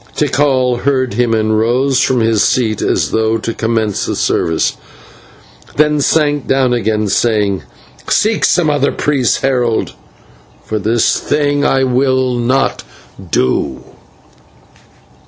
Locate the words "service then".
4.15-6.01